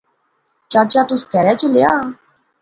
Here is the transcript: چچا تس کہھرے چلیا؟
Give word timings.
چچا 0.71 1.01
تس 1.07 1.21
کہھرے 1.31 1.53
چلیا؟ 1.59 1.91